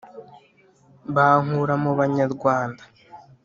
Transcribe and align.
bankura 1.15 1.73
mu 1.83 1.91
banyarwanda!” 1.99 2.83